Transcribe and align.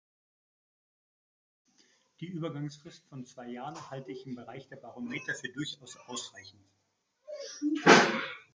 Die 2.21 2.25
Übergangsfrist 2.25 3.05
von 3.05 3.23
zwei 3.27 3.49
Jahren 3.49 3.91
halte 3.91 4.11
ich 4.11 4.25
im 4.25 4.33
Bereich 4.33 4.67
der 4.67 4.77
Barometer 4.77 5.35
für 5.35 5.49
durchaus 5.49 5.95
ausreichend. 6.07 6.63